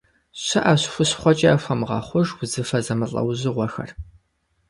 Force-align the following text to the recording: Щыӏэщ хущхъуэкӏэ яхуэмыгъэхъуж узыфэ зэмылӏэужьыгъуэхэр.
Щыӏэщ 0.43 0.81
хущхъуэкӏэ 0.91 1.47
яхуэмыгъэхъуж 1.55 2.27
узыфэ 2.41 2.79
зэмылӏэужьыгъуэхэр. 2.85 3.89